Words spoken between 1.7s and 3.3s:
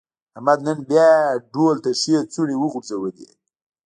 ته ښې څڼې غورځولې.